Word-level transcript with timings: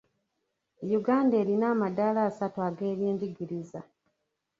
Uganda 0.99 1.35
erina 1.41 1.65
amadaala 1.73 2.19
asatu 2.29 2.57
ag'ebyenjigiriza. 2.67 3.79